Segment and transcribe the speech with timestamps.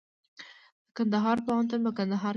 [0.85, 2.29] د کندهار پوهنتون په کندهار کې دی